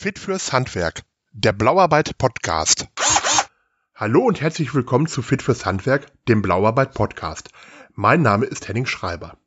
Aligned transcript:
Fit 0.00 0.20
fürs 0.20 0.52
Handwerk, 0.52 1.02
der 1.32 1.52
Blauarbeit 1.52 2.18
Podcast. 2.18 2.86
Hallo 3.96 4.20
und 4.20 4.40
herzlich 4.40 4.72
willkommen 4.72 5.08
zu 5.08 5.22
Fit 5.22 5.42
fürs 5.42 5.66
Handwerk, 5.66 6.06
dem 6.26 6.40
Blauarbeit 6.40 6.94
Podcast. 6.94 7.48
Mein 7.94 8.22
Name 8.22 8.46
ist 8.46 8.68
Henning 8.68 8.86
Schreiber. 8.86 9.38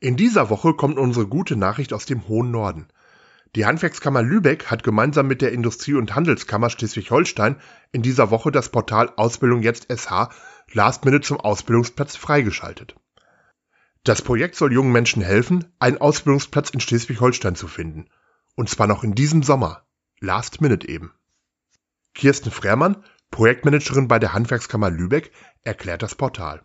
In 0.00 0.16
dieser 0.16 0.50
Woche 0.50 0.74
kommt 0.74 0.98
unsere 0.98 1.28
gute 1.28 1.54
Nachricht 1.54 1.92
aus 1.92 2.06
dem 2.06 2.26
hohen 2.26 2.50
Norden. 2.50 2.88
Die 3.54 3.64
Handwerkskammer 3.64 4.24
Lübeck 4.24 4.68
hat 4.68 4.82
gemeinsam 4.82 5.28
mit 5.28 5.42
der 5.42 5.52
Industrie- 5.52 5.94
und 5.94 6.16
Handelskammer 6.16 6.68
Schleswig-Holstein 6.68 7.54
in 7.92 8.02
dieser 8.02 8.32
Woche 8.32 8.50
das 8.50 8.70
Portal 8.70 9.12
Ausbildung 9.14 9.62
jetzt 9.62 9.86
SH 9.96 10.30
Last 10.72 11.04
Minute 11.04 11.24
zum 11.24 11.38
Ausbildungsplatz 11.38 12.16
freigeschaltet. 12.16 12.96
Das 14.02 14.22
Projekt 14.22 14.56
soll 14.56 14.72
jungen 14.72 14.90
Menschen 14.90 15.22
helfen, 15.22 15.72
einen 15.78 15.98
Ausbildungsplatz 15.98 16.70
in 16.70 16.80
Schleswig-Holstein 16.80 17.54
zu 17.54 17.68
finden– 17.68 18.08
und 18.54 18.68
zwar 18.68 18.86
noch 18.86 19.04
in 19.04 19.14
diesem 19.14 19.42
Sommer. 19.42 19.86
Last 20.20 20.60
Minute 20.60 20.88
eben. 20.88 21.12
Kirsten 22.14 22.50
Freermann, 22.50 23.04
Projektmanagerin 23.30 24.08
bei 24.08 24.18
der 24.18 24.34
Handwerkskammer 24.34 24.90
Lübeck, 24.90 25.32
erklärt 25.62 26.02
das 26.02 26.14
Portal. 26.14 26.64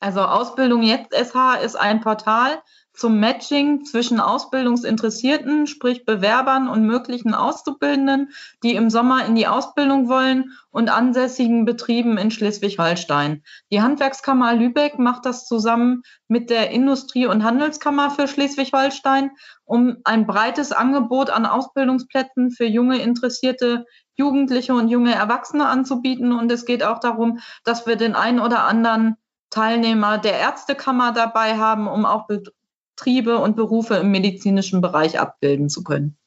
Also 0.00 0.20
Ausbildung 0.20 0.82
jetzt 0.82 1.12
SH 1.14 1.56
ist 1.64 1.76
ein 1.76 2.00
Portal, 2.00 2.62
zum 2.96 3.20
Matching 3.20 3.84
zwischen 3.84 4.20
Ausbildungsinteressierten, 4.20 5.66
sprich 5.66 6.06
Bewerbern 6.06 6.66
und 6.66 6.86
möglichen 6.86 7.34
Auszubildenden, 7.34 8.30
die 8.62 8.74
im 8.74 8.88
Sommer 8.88 9.26
in 9.26 9.34
die 9.34 9.46
Ausbildung 9.46 10.08
wollen 10.08 10.52
und 10.70 10.88
ansässigen 10.88 11.66
Betrieben 11.66 12.16
in 12.16 12.30
Schleswig-Holstein. 12.30 13.42
Die 13.70 13.82
Handwerkskammer 13.82 14.54
Lübeck 14.54 14.98
macht 14.98 15.26
das 15.26 15.44
zusammen 15.46 16.02
mit 16.26 16.48
der 16.48 16.70
Industrie- 16.70 17.26
und 17.26 17.44
Handelskammer 17.44 18.10
für 18.10 18.28
Schleswig-Holstein, 18.28 19.30
um 19.64 19.98
ein 20.04 20.26
breites 20.26 20.72
Angebot 20.72 21.28
an 21.28 21.44
Ausbildungsplätzen 21.44 22.50
für 22.50 22.66
junge 22.66 22.98
interessierte 22.98 23.84
Jugendliche 24.14 24.74
und 24.74 24.88
junge 24.88 25.14
Erwachsene 25.14 25.66
anzubieten. 25.66 26.32
Und 26.32 26.50
es 26.50 26.64
geht 26.64 26.82
auch 26.82 27.00
darum, 27.00 27.40
dass 27.64 27.86
wir 27.86 27.96
den 27.96 28.14
einen 28.14 28.40
oder 28.40 28.64
anderen 28.64 29.16
Teilnehmer 29.56 30.18
der 30.18 30.34
Ärztekammer 30.34 31.14
dabei 31.14 31.56
haben, 31.56 31.88
um 31.88 32.04
auch 32.04 32.26
Betriebe 32.26 33.38
und 33.38 33.56
Berufe 33.56 33.94
im 33.94 34.10
medizinischen 34.10 34.82
Bereich 34.82 35.18
abbilden 35.18 35.70
zu 35.70 35.82
können. 35.82 36.18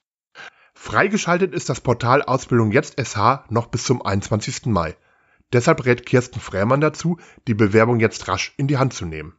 Freigeschaltet 0.73 1.53
ist 1.53 1.69
das 1.69 1.79
Portal 1.79 2.23
Ausbildung 2.23 2.71
jetzt 2.71 2.99
SH 2.99 3.45
noch 3.49 3.67
bis 3.67 3.83
zum 3.83 4.03
21. 4.03 4.65
Mai. 4.65 4.95
Deshalb 5.53 5.85
rät 5.85 6.07
Kirsten 6.07 6.39
Frähmann 6.39 6.81
dazu, 6.81 7.19
die 7.47 7.53
Bewerbung 7.53 7.99
jetzt 7.99 8.27
rasch 8.27 8.55
in 8.57 8.67
die 8.67 8.79
Hand 8.79 8.93
zu 8.95 9.05
nehmen. 9.05 9.35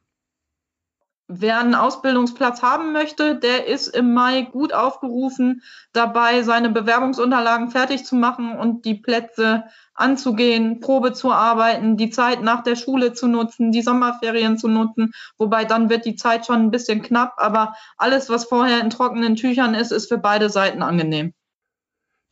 Wer 1.32 1.60
einen 1.60 1.76
Ausbildungsplatz 1.76 2.60
haben 2.60 2.92
möchte, 2.92 3.36
der 3.36 3.68
ist 3.68 3.86
im 3.86 4.14
Mai 4.14 4.42
gut 4.42 4.72
aufgerufen, 4.72 5.62
dabei 5.92 6.42
seine 6.42 6.70
Bewerbungsunterlagen 6.70 7.70
fertig 7.70 8.04
zu 8.04 8.16
machen 8.16 8.58
und 8.58 8.84
die 8.84 8.96
Plätze 8.96 9.62
anzugehen, 9.94 10.80
Probe 10.80 11.12
zu 11.12 11.30
arbeiten, 11.30 11.96
die 11.96 12.10
Zeit 12.10 12.42
nach 12.42 12.64
der 12.64 12.74
Schule 12.74 13.12
zu 13.12 13.28
nutzen, 13.28 13.70
die 13.70 13.82
Sommerferien 13.82 14.58
zu 14.58 14.66
nutzen. 14.66 15.12
Wobei 15.38 15.64
dann 15.64 15.88
wird 15.88 16.04
die 16.04 16.16
Zeit 16.16 16.46
schon 16.46 16.62
ein 16.62 16.70
bisschen 16.72 17.00
knapp, 17.00 17.34
aber 17.36 17.76
alles, 17.96 18.28
was 18.28 18.46
vorher 18.46 18.80
in 18.80 18.90
trockenen 18.90 19.36
Tüchern 19.36 19.76
ist, 19.76 19.92
ist 19.92 20.08
für 20.08 20.18
beide 20.18 20.50
Seiten 20.50 20.82
angenehm. 20.82 21.32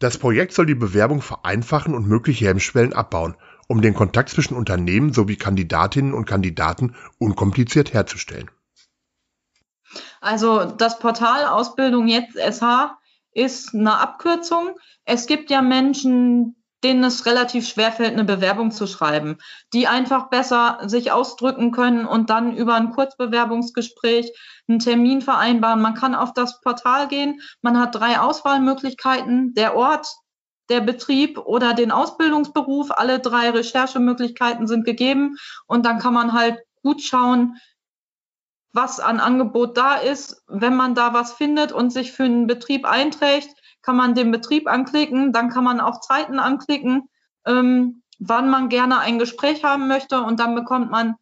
Das 0.01 0.19
Projekt 0.19 0.53
soll 0.55 0.67
die 0.67 0.75
Bewerbung 0.75 1.23
vereinfachen 1.23 1.95
und 1.95 2.09
mögliche 2.09 2.49
Hemmschwellen 2.49 2.95
abbauen, 2.95 3.37
um 3.69 3.81
den 3.81 3.95
Kontakt 3.95 4.31
zwischen 4.31 4.57
Unternehmen 4.57 5.13
sowie 5.13 5.37
Kandidatinnen 5.37 6.15
und 6.15 6.25
Kandidaten 6.25 6.97
unkompliziert 7.21 7.93
herzustellen. 7.93 8.51
Also 10.21 10.65
das 10.65 10.99
Portal 10.99 11.47
Ausbildung 11.47 12.09
jetzt 12.09 12.37
SH 12.37 12.99
ist 13.33 13.75
eine 13.75 13.99
Abkürzung. 13.99 14.77
Es 15.05 15.27
gibt 15.27 15.51
ja 15.51 15.63
Menschen, 15.63 16.57
denen 16.85 17.03
es 17.05 17.27
relativ 17.27 17.67
schwer 17.67 17.91
fällt, 17.91 18.13
eine 18.13 18.25
Bewerbung 18.25 18.71
zu 18.71 18.87
schreiben, 18.87 19.39
die 19.73 19.89
einfach 19.89 20.29
besser 20.29 20.79
sich 20.85 21.11
ausdrücken 21.11 21.73
können 21.73 22.07
und 22.07 22.31
dann 22.31 22.57
über 22.57 22.75
ein 22.75 22.91
Kurzbewerbungsgespräch 22.91 24.33
einen 24.69 24.79
Termin 24.79 25.21
vereinbaren. 25.21 25.81
Man 25.81 25.95
kann 25.95 26.15
auf 26.15 26.33
das 26.35 26.61
Portal 26.61 27.09
gehen, 27.09 27.41
man 27.63 27.79
hat 27.81 27.95
drei 27.95 28.21
Auswahlmöglichkeiten, 28.21 29.55
der 29.55 29.77
Ort, 29.77 30.07
der 30.69 30.81
Betrieb 30.81 31.39
oder 31.39 31.75
den 31.75 31.91
Ausbildungsberuf. 31.91 32.91
Alle 32.91 33.19
drei 33.19 33.51
Recherchemöglichkeiten 33.51 34.67
sind 34.67 34.85
gegeben 34.85 35.37
und 35.67 35.85
dann 35.85 35.99
kann 35.99 36.15
man 36.15 36.33
halt 36.33 36.59
gut 36.83 37.03
schauen, 37.03 37.57
was 38.73 39.01
an 39.01 39.21
Angebot 39.21 39.77
da 39.77 39.95
ist. 39.97 40.43
Wenn 40.47 40.77
man 40.77 40.95
da 40.95 41.15
was 41.15 41.33
findet 41.33 41.73
und 41.73 41.91
sich 41.91 42.13
für 42.13 42.25
einen 42.25 42.47
Betrieb 42.47 42.87
einträgt, 42.87 43.51
kann 43.83 43.97
man 43.97 44.15
den 44.15 44.31
Betrieb 44.31 44.69
anklicken, 44.69 45.33
dann 45.33 45.51
kann 45.51 45.65
man 45.65 45.81
auch 45.81 46.01
Zeiten 46.01 46.39
anklicken, 46.39 47.09
ähm, 47.47 48.03
wann 48.19 48.51
man 48.51 48.69
gerne 48.69 48.99
ein 48.99 49.19
Gespräch 49.19 49.65
haben 49.65 49.89
möchte 49.89 50.23
und 50.23 50.41
dann 50.41 50.55
bekommt 50.55 50.91
man 50.91 51.15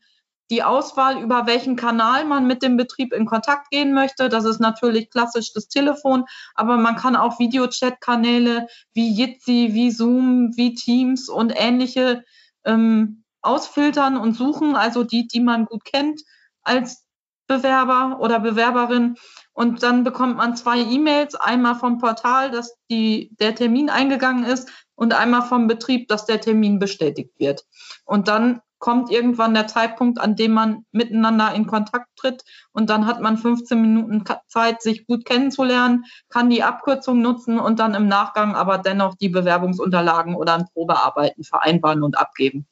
die 0.51 0.63
Auswahl, 0.63 1.21
über 1.21 1.47
welchen 1.47 1.77
Kanal 1.77 2.25
man 2.25 2.47
mit 2.47 2.63
dem 2.63 2.77
Betrieb 2.77 3.13
in 3.13 3.27
Kontakt 3.27 3.71
gehen 3.71 3.93
möchte. 3.93 4.29
Das 4.29 4.45
ist 4.45 4.61
natürlich 4.61 5.11
klassisch 5.11 5.53
das 5.53 5.69
Telefon, 5.69 6.25
aber 6.55 6.77
man 6.77 6.97
kann 6.97 7.17
auch 7.17 7.39
Videochat-Kanäle 7.41 8.69
wie 8.95 9.13
Jitsi, 9.13 9.71
wie 9.73 9.91
Zoom, 9.91 10.57
wie 10.57 10.75
Teams 10.75 11.29
und 11.29 11.53
ähnliche 11.55 12.25
ähm, 12.65 13.25
ausfiltern 13.43 14.17
und 14.17 14.35
suchen, 14.35 14.77
also 14.77 15.05
die, 15.05 15.27
die 15.27 15.41
man 15.41 15.67
gut 15.67 15.85
kennt 15.85 16.23
als 16.63 17.06
Bewerber 17.47 18.19
oder 18.21 18.41
Bewerberin. 18.41 19.17
Und 19.53 19.83
dann 19.83 20.05
bekommt 20.05 20.37
man 20.37 20.57
zwei 20.57 20.81
E-Mails, 20.81 21.35
einmal 21.35 21.77
vom 21.77 21.99
Portal, 21.99 22.51
dass 22.51 22.77
die, 22.91 23.31
der 23.41 23.55
Termin 23.55 23.89
eingegangen 23.89 24.45
ist 24.45 24.69
und 24.95 25.15
einmal 25.15 25.43
vom 25.43 25.67
Betrieb, 25.67 26.09
dass 26.09 26.27
der 26.27 26.41
Termin 26.41 26.79
bestätigt 26.79 27.33
wird. 27.39 27.65
Und 28.05 28.29
dann 28.29 28.61
kommt 28.79 29.11
irgendwann 29.11 29.55
der 29.55 29.67
Zeitpunkt, 29.67 30.21
an 30.21 30.37
dem 30.37 30.53
man 30.53 30.85
miteinander 30.93 31.55
in 31.55 31.67
Kontakt 31.67 32.09
tritt 32.17 32.45
und 32.73 32.91
dann 32.91 33.07
hat 33.07 33.21
man 33.21 33.39
15 33.39 33.81
Minuten 33.81 34.25
Zeit, 34.49 34.83
sich 34.83 35.07
gut 35.07 35.25
kennenzulernen, 35.25 36.05
kann 36.29 36.51
die 36.51 36.63
Abkürzung 36.63 37.23
nutzen 37.23 37.59
und 37.59 37.79
dann 37.79 37.95
im 37.95 38.07
Nachgang 38.07 38.55
aber 38.55 38.79
dennoch 38.79 39.15
die 39.15 39.31
Bewerbungsunterlagen 39.31 40.35
oder 40.35 40.55
ein 40.55 40.67
Probearbeiten 40.73 41.43
vereinbaren 41.43 42.03
und 42.03 42.19
abgeben. 42.19 42.67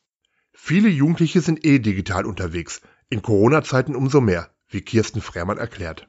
Viele 0.52 0.88
Jugendliche 0.88 1.41
sind 1.41 1.64
eh 1.64 1.78
digital 1.78 2.26
unterwegs, 2.26 2.80
in 3.08 3.22
Corona-Zeiten 3.22 3.96
umso 3.96 4.20
mehr 4.20 4.53
wie 4.74 4.82
Kirsten 4.82 5.20
Freemann 5.20 5.58
erklärt. 5.58 6.08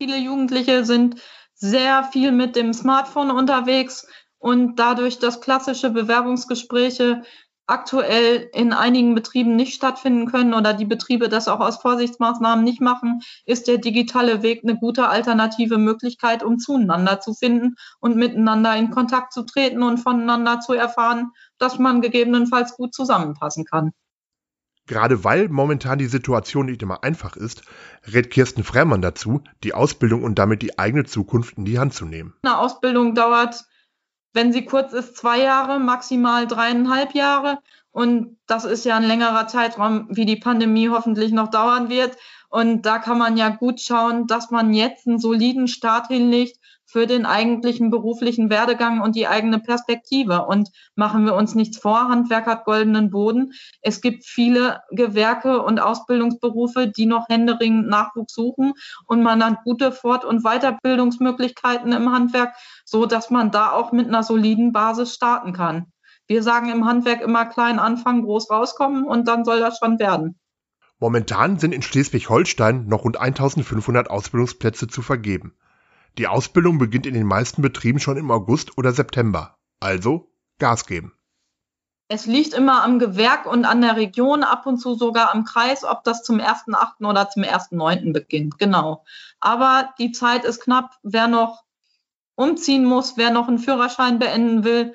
Viele 0.00 0.18
Jugendliche 0.18 0.84
sind 0.84 1.20
sehr 1.54 2.04
viel 2.04 2.32
mit 2.32 2.54
dem 2.54 2.74
Smartphone 2.74 3.30
unterwegs 3.30 4.06
und 4.38 4.76
dadurch, 4.76 5.18
dass 5.18 5.40
klassische 5.40 5.90
Bewerbungsgespräche 5.90 7.22
aktuell 7.66 8.48
in 8.52 8.72
einigen 8.72 9.14
Betrieben 9.14 9.56
nicht 9.56 9.74
stattfinden 9.74 10.26
können 10.26 10.54
oder 10.54 10.72
die 10.72 10.84
Betriebe 10.84 11.28
das 11.28 11.48
auch 11.48 11.60
aus 11.60 11.78
Vorsichtsmaßnahmen 11.78 12.64
nicht 12.64 12.80
machen, 12.80 13.22
ist 13.44 13.66
der 13.66 13.78
digitale 13.78 14.42
Weg 14.42 14.62
eine 14.62 14.78
gute 14.78 15.08
alternative 15.08 15.78
Möglichkeit, 15.78 16.44
um 16.44 16.58
zueinander 16.58 17.18
zu 17.18 17.34
finden 17.34 17.74
und 17.98 18.16
miteinander 18.16 18.76
in 18.76 18.90
Kontakt 18.90 19.32
zu 19.32 19.42
treten 19.42 19.82
und 19.82 19.98
voneinander 19.98 20.60
zu 20.60 20.74
erfahren, 20.74 21.32
dass 21.58 21.78
man 21.78 22.02
gegebenenfalls 22.02 22.76
gut 22.76 22.94
zusammenpassen 22.94 23.64
kann. 23.64 23.92
Gerade 24.86 25.24
weil 25.24 25.48
momentan 25.48 25.98
die 25.98 26.06
Situation 26.06 26.66
nicht 26.66 26.82
immer 26.82 27.02
einfach 27.02 27.36
ist, 27.36 27.62
rät 28.12 28.30
Kirsten 28.30 28.62
Freemann 28.62 29.02
dazu, 29.02 29.42
die 29.64 29.74
Ausbildung 29.74 30.22
und 30.22 30.38
damit 30.38 30.62
die 30.62 30.78
eigene 30.78 31.04
Zukunft 31.04 31.58
in 31.58 31.64
die 31.64 31.78
Hand 31.78 31.92
zu 31.92 32.04
nehmen. 32.04 32.34
Eine 32.42 32.58
Ausbildung 32.58 33.14
dauert, 33.14 33.64
wenn 34.32 34.52
sie 34.52 34.64
kurz 34.64 34.92
ist, 34.92 35.16
zwei 35.16 35.40
Jahre, 35.40 35.80
maximal 35.80 36.46
dreieinhalb 36.46 37.14
Jahre. 37.14 37.58
Und 37.96 38.36
das 38.46 38.66
ist 38.66 38.84
ja 38.84 38.98
ein 38.98 39.04
längerer 39.04 39.46
Zeitraum, 39.46 40.06
wie 40.10 40.26
die 40.26 40.36
Pandemie 40.36 40.90
hoffentlich 40.90 41.32
noch 41.32 41.48
dauern 41.48 41.88
wird. 41.88 42.14
Und 42.50 42.84
da 42.84 42.98
kann 42.98 43.16
man 43.16 43.38
ja 43.38 43.48
gut 43.48 43.80
schauen, 43.80 44.26
dass 44.26 44.50
man 44.50 44.74
jetzt 44.74 45.06
einen 45.06 45.18
soliden 45.18 45.66
Start 45.66 46.08
hinlegt 46.08 46.58
für 46.84 47.06
den 47.06 47.24
eigentlichen 47.24 47.90
beruflichen 47.90 48.50
Werdegang 48.50 49.00
und 49.00 49.16
die 49.16 49.26
eigene 49.26 49.60
Perspektive. 49.60 50.44
Und 50.44 50.68
machen 50.94 51.24
wir 51.24 51.34
uns 51.34 51.54
nichts 51.54 51.78
vor, 51.78 52.10
Handwerk 52.10 52.44
hat 52.44 52.66
goldenen 52.66 53.08
Boden. 53.08 53.54
Es 53.80 54.02
gibt 54.02 54.26
viele 54.26 54.82
Gewerke 54.90 55.62
und 55.62 55.80
Ausbildungsberufe, 55.80 56.88
die 56.88 57.06
noch 57.06 57.30
händeringend 57.30 57.88
Nachwuchs 57.88 58.34
suchen 58.34 58.74
und 59.06 59.22
man 59.22 59.42
hat 59.42 59.64
gute 59.64 59.90
Fort- 59.90 60.26
und 60.26 60.42
Weiterbildungsmöglichkeiten 60.42 61.92
im 61.92 62.12
Handwerk, 62.12 62.54
so 62.84 63.06
dass 63.06 63.30
man 63.30 63.50
da 63.50 63.72
auch 63.72 63.92
mit 63.92 64.06
einer 64.06 64.22
soliden 64.22 64.72
Basis 64.72 65.14
starten 65.14 65.54
kann. 65.54 65.86
Wir 66.26 66.42
sagen 66.42 66.70
im 66.70 66.84
Handwerk 66.84 67.20
immer 67.20 67.46
klein 67.46 67.78
anfangen, 67.78 68.22
groß 68.22 68.50
rauskommen 68.50 69.04
und 69.04 69.28
dann 69.28 69.44
soll 69.44 69.60
das 69.60 69.78
schon 69.78 69.98
werden. 69.98 70.38
Momentan 70.98 71.58
sind 71.58 71.72
in 71.72 71.82
Schleswig-Holstein 71.82 72.86
noch 72.86 73.04
rund 73.04 73.18
1500 73.18 74.10
Ausbildungsplätze 74.10 74.88
zu 74.88 75.02
vergeben. 75.02 75.54
Die 76.18 76.26
Ausbildung 76.26 76.78
beginnt 76.78 77.06
in 77.06 77.14
den 77.14 77.26
meisten 77.26 77.60
Betrieben 77.60 78.00
schon 78.00 78.16
im 78.16 78.30
August 78.30 78.78
oder 78.78 78.92
September. 78.92 79.58
Also 79.78 80.32
Gas 80.58 80.86
geben. 80.86 81.12
Es 82.08 82.24
liegt 82.24 82.54
immer 82.54 82.82
am 82.82 82.98
Gewerk 82.98 83.46
und 83.46 83.64
an 83.64 83.82
der 83.82 83.96
Region, 83.96 84.42
ab 84.42 84.64
und 84.64 84.78
zu 84.78 84.94
sogar 84.94 85.34
am 85.34 85.44
Kreis, 85.44 85.84
ob 85.84 86.04
das 86.04 86.22
zum 86.22 86.38
1.8. 86.38 87.04
oder 87.04 87.28
zum 87.28 87.42
1.9. 87.42 88.12
beginnt. 88.12 88.58
Genau. 88.58 89.04
Aber 89.40 89.92
die 89.98 90.12
Zeit 90.12 90.44
ist 90.44 90.60
knapp. 90.62 90.92
Wer 91.02 91.26
noch 91.26 91.64
umziehen 92.36 92.84
muss, 92.84 93.16
wer 93.16 93.30
noch 93.30 93.48
einen 93.48 93.58
Führerschein 93.58 94.18
beenden 94.18 94.64
will, 94.64 94.94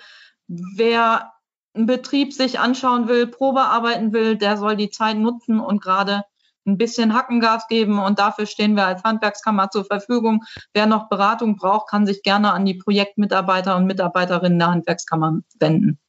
wer 0.76 1.34
einen 1.74 1.86
Betrieb 1.86 2.34
sich 2.34 2.60
anschauen 2.60 3.08
will, 3.08 3.28
Probe 3.28 3.62
arbeiten 3.62 4.12
will, 4.12 4.36
der 4.36 4.58
soll 4.58 4.76
die 4.76 4.90
Zeit 4.90 5.18
nutzen 5.18 5.60
und 5.60 5.82
gerade 5.82 6.24
ein 6.66 6.78
bisschen 6.78 7.14
Hackengas 7.16 7.68
geben 7.68 7.98
und 7.98 8.20
dafür 8.20 8.46
stehen 8.46 8.76
wir 8.76 8.86
als 8.86 9.04
Handwerkskammer 9.04 9.72
zur 9.72 9.86
Verfügung. 9.86 10.44
Wer 10.74 10.86
noch 10.86 11.10
Beratung 11.10 11.56
braucht, 11.56 11.90
kann 11.90 12.06
sich 12.06 12.22
gerne 12.22 12.52
an 12.52 12.66
die 12.66 12.76
Projektmitarbeiter 12.76 13.76
und 13.78 13.86
Mitarbeiterinnen 13.86 14.60
der 14.60 14.70
Handwerkskammer 14.70 15.40
wenden. 15.60 16.00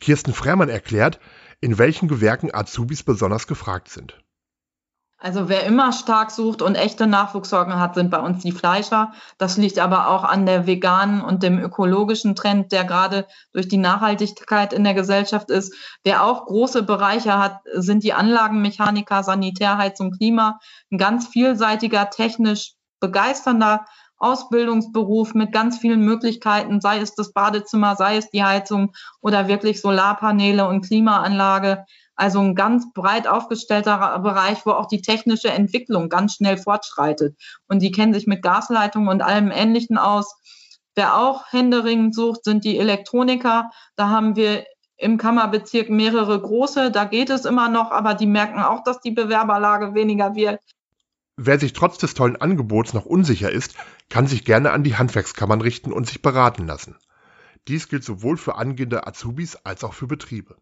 Kirsten 0.00 0.32
Freermann 0.32 0.68
erklärt, 0.68 1.18
in 1.60 1.78
welchen 1.78 2.06
Gewerken 2.06 2.54
Azubis 2.54 3.02
besonders 3.02 3.46
gefragt 3.46 3.88
sind. 3.88 4.22
Also 5.18 5.48
wer 5.48 5.64
immer 5.64 5.92
stark 5.92 6.30
sucht 6.30 6.60
und 6.60 6.74
echte 6.74 7.06
Nachwuchssorgen 7.06 7.80
hat, 7.80 7.94
sind 7.94 8.10
bei 8.10 8.18
uns 8.18 8.42
die 8.42 8.52
Fleischer. 8.52 9.12
Das 9.38 9.56
liegt 9.56 9.78
aber 9.78 10.08
auch 10.08 10.24
an 10.24 10.44
der 10.44 10.66
veganen 10.66 11.22
und 11.22 11.42
dem 11.42 11.58
ökologischen 11.58 12.34
Trend, 12.34 12.70
der 12.70 12.84
gerade 12.84 13.26
durch 13.52 13.66
die 13.66 13.78
Nachhaltigkeit 13.78 14.74
in 14.74 14.84
der 14.84 14.92
Gesellschaft 14.92 15.50
ist. 15.50 15.74
Wer 16.04 16.22
auch 16.22 16.44
große 16.44 16.82
Bereiche 16.82 17.38
hat, 17.38 17.60
sind 17.72 18.04
die 18.04 18.12
Anlagenmechaniker, 18.12 19.22
Sanitärheizung, 19.22 20.12
Klima. 20.12 20.60
Ein 20.90 20.98
ganz 20.98 21.26
vielseitiger, 21.26 22.10
technisch 22.10 22.74
begeisternder 23.00 23.86
Ausbildungsberuf 24.18 25.34
mit 25.34 25.52
ganz 25.52 25.78
vielen 25.78 26.00
Möglichkeiten, 26.00 26.80
sei 26.80 27.00
es 27.00 27.14
das 27.14 27.32
Badezimmer, 27.32 27.96
sei 27.96 28.16
es 28.16 28.30
die 28.30 28.44
Heizung 28.44 28.92
oder 29.20 29.48
wirklich 29.48 29.80
Solarpaneele 29.80 30.66
und 30.68 30.86
Klimaanlage. 30.86 31.84
Also 32.16 32.40
ein 32.40 32.54
ganz 32.54 32.92
breit 32.94 33.28
aufgestellter 33.28 34.18
Bereich, 34.20 34.64
wo 34.64 34.70
auch 34.70 34.86
die 34.86 35.02
technische 35.02 35.50
Entwicklung 35.50 36.08
ganz 36.08 36.34
schnell 36.34 36.56
fortschreitet. 36.56 37.36
Und 37.68 37.82
die 37.82 37.92
kennen 37.92 38.14
sich 38.14 38.26
mit 38.26 38.42
Gasleitungen 38.42 39.08
und 39.08 39.22
allem 39.22 39.50
Ähnlichen 39.50 39.98
aus. 39.98 40.34
Wer 40.94 41.18
auch 41.18 41.52
händeringend 41.52 42.14
sucht, 42.14 42.44
sind 42.44 42.64
die 42.64 42.78
Elektroniker. 42.78 43.70
Da 43.96 44.08
haben 44.08 44.34
wir 44.34 44.64
im 44.96 45.18
Kammerbezirk 45.18 45.90
mehrere 45.90 46.40
große. 46.40 46.90
Da 46.90 47.04
geht 47.04 47.28
es 47.28 47.44
immer 47.44 47.68
noch, 47.68 47.90
aber 47.90 48.14
die 48.14 48.26
merken 48.26 48.62
auch, 48.62 48.82
dass 48.82 49.02
die 49.02 49.10
Bewerberlage 49.10 49.94
weniger 49.94 50.34
wird. 50.34 50.58
Wer 51.36 51.58
sich 51.58 51.74
trotz 51.74 51.98
des 51.98 52.14
tollen 52.14 52.36
Angebots 52.36 52.94
noch 52.94 53.04
unsicher 53.04 53.50
ist, 53.50 53.74
kann 54.08 54.26
sich 54.26 54.46
gerne 54.46 54.70
an 54.70 54.84
die 54.84 54.96
Handwerkskammern 54.96 55.60
richten 55.60 55.92
und 55.92 56.06
sich 56.06 56.22
beraten 56.22 56.66
lassen. 56.66 56.96
Dies 57.68 57.88
gilt 57.88 58.04
sowohl 58.04 58.38
für 58.38 58.54
angehende 58.54 59.06
Azubis 59.06 59.56
als 59.56 59.84
auch 59.84 59.92
für 59.92 60.06
Betriebe 60.06 60.56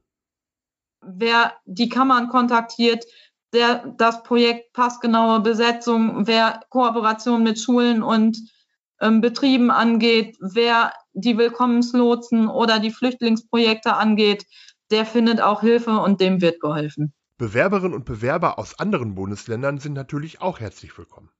wer 1.07 1.55
die 1.65 1.89
Kammern 1.89 2.29
kontaktiert, 2.29 3.05
der, 3.53 3.95
das 3.97 4.23
Projekt 4.23 4.73
passgenaue 4.73 5.41
Besetzung, 5.41 6.27
wer 6.27 6.61
Kooperation 6.71 7.43
mit 7.43 7.59
Schulen 7.59 8.03
und 8.03 8.39
ähm, 9.01 9.21
Betrieben 9.21 9.71
angeht, 9.71 10.37
wer 10.41 10.93
die 11.13 11.39
Willkommenslotsen 11.39 12.49
oder 12.49 12.81
die 12.81 12.91
Flüchtlingsprojekte 12.91 13.95
angeht, 13.95 14.45
der 14.91 15.07
findet 15.07 15.41
auch 15.41 15.61
Hilfe 15.61 15.99
und 15.99 16.21
dem 16.21 16.41
wird 16.41 16.61
geholfen. 16.61 17.13
Bewerberinnen 17.39 17.95
und 17.95 18.05
Bewerber 18.05 18.59
aus 18.59 18.79
anderen 18.79 19.15
Bundesländern 19.15 19.79
sind 19.79 19.95
natürlich 19.95 20.41
auch 20.41 20.61
herzlich 20.61 20.97
willkommen 20.97 21.31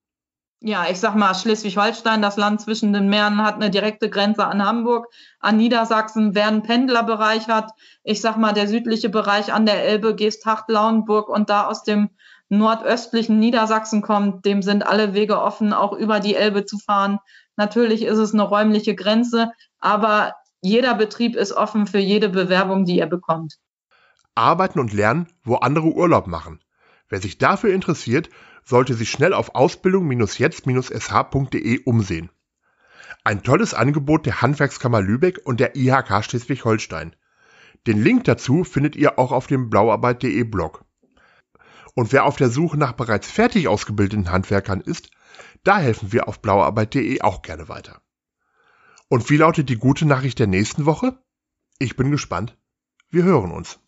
ja, 0.61 0.87
ich 0.91 0.99
sag 0.99 1.15
mal, 1.15 1.35
Schleswig-Holstein, 1.35 2.23
das 2.23 2.37
Land 2.37 2.61
zwischen 2.61 2.93
den 2.93 3.09
Meeren, 3.09 3.43
hat 3.43 3.57
eine 3.57 3.71
direkte 3.71 4.09
Grenze 4.09 4.47
an 4.47 4.65
Hamburg, 4.65 5.09
an 5.41 5.59
Niedersachsen, 5.59 6.35
wer 6.35 6.49
einen 6.49 6.63
Pendlerbereich 6.63 7.49
hat. 7.49 7.73
Ich 8.03 8.21
sag 8.23 8.39
mal, 8.39 8.55
der 8.55 8.67
südliche 8.67 9.11
Bereich 9.11 9.53
an 9.53 9.67
der 9.67 9.85
Elbe, 9.85 10.15
Geesthacht, 10.15 10.69
Lauenburg 10.69 11.29
und 11.29 11.51
da 11.51 11.67
aus 11.67 11.83
dem 11.83 12.09
nordöstlichen 12.49 13.39
Niedersachsen 13.39 14.01
kommt, 14.01 14.45
dem 14.45 14.63
sind 14.63 14.87
alle 14.87 15.13
Wege 15.13 15.41
offen, 15.41 15.73
auch 15.73 15.93
über 15.93 16.21
die 16.21 16.35
Elbe 16.35 16.65
zu 16.65 16.79
fahren. 16.79 17.19
Natürlich 17.57 18.03
ist 18.03 18.19
es 18.19 18.33
eine 18.33 18.43
räumliche 18.43 18.95
Grenze, 18.95 19.53
aber 19.81 20.35
jeder 20.63 20.95
Betrieb 20.95 21.37
ist 21.37 21.53
offen 21.53 21.87
für 21.87 21.99
jede 21.99 22.29
Bewerbung, 22.31 22.85
die 22.85 22.99
er 22.99 23.07
bekommt. 23.07 23.57
Arbeiten 24.35 24.81
und 24.81 24.93
lernen, 24.93 25.29
wo 25.45 25.57
andere 25.57 25.89
Urlaub 25.89 26.27
machen. 26.27 26.61
Wer 27.09 27.21
sich 27.21 27.39
dafür 27.39 27.75
interessiert, 27.75 28.31
sollte 28.65 28.95
sich 28.95 29.11
schnell 29.11 29.35
auf 29.35 29.55
ausbildung-jetzt-sh.de 29.55 31.85
umsehen. 31.85 32.31
Ein 33.25 33.43
tolles 33.43 33.75
Angebot 33.75 34.27
der 34.27 34.43
Handwerkskammer 34.43 35.01
Lübeck 35.01 35.41
und 35.45 35.61
der 35.61 35.77
IHK 35.77 36.25
Schleswig-Holstein. 36.25 37.15
Den 37.87 38.03
Link 38.03 38.25
dazu 38.25 38.65
findet 38.65 38.97
ihr 38.97 39.19
auch 39.19 39.33
auf 39.33 39.47
dem 39.47 39.71
blauarbeit.de 39.71 40.43
Blog. 40.45 40.85
Und 41.95 42.13
wer 42.13 42.25
auf 42.25 42.37
der 42.37 42.51
Suche 42.51 42.77
nach 42.77 42.93
bereits 42.93 43.31
fertig 43.31 43.69
ausgebildeten 43.69 44.31
Handwerkern 44.31 44.81
ist, 44.81 45.11
da 45.63 45.79
helfen 45.79 46.13
wir 46.13 46.29
auf 46.29 46.41
blauarbeit.de 46.41 47.21
auch 47.21 47.43
gerne 47.43 47.69
weiter. 47.69 48.01
Und 49.09 49.31
wie 49.31 49.37
lautet 49.37 49.69
die 49.69 49.79
gute 49.79 50.07
Nachricht 50.07 50.39
der 50.39 50.47
nächsten 50.47 50.87
Woche? 50.87 51.19
Ich 51.79 51.97
bin 51.97 52.11
gespannt. 52.11 52.57
Wir 53.11 53.23
hören 53.23 53.53
uns. 53.53 53.79